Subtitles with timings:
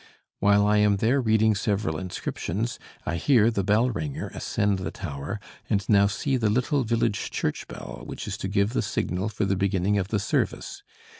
[0.39, 5.39] While I am there reading several inscriptions, I hear the bell ringer ascend the tower,
[5.69, 9.45] and now see the little village church bell which is to give the signal for
[9.45, 10.81] the beginning of the service.